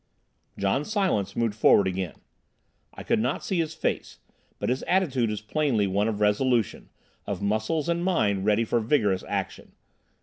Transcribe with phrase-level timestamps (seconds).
[0.57, 2.15] John Silence moved forward again.
[2.91, 4.17] I could not see his face,
[4.57, 6.89] but his attitude was plainly one of resolution,
[7.27, 9.73] of muscles and mind ready for vigorous action.